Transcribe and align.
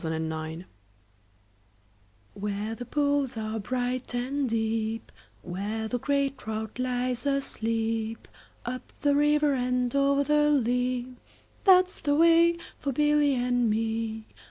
A 0.03 0.09
Boy's 0.09 0.29
Song 0.29 0.65
WHERE 2.33 2.73
the 2.73 2.85
pools 2.85 3.37
are 3.37 3.59
bright 3.59 4.15
and 4.15 4.49
deep, 4.49 5.11
Where 5.43 5.87
the 5.87 5.99
grey 5.99 6.29
trout 6.29 6.79
lies 6.79 7.27
asleep, 7.27 8.27
Up 8.65 8.91
the 9.01 9.13
river 9.13 9.53
and 9.53 9.95
over 9.95 10.23
the 10.23 10.49
lea, 10.49 11.05
That 11.65 11.91
's 11.91 12.01
the 12.01 12.15
way 12.15 12.57
for 12.79 12.91
Billy 12.91 13.35
and 13.35 13.69
me. 13.69 14.25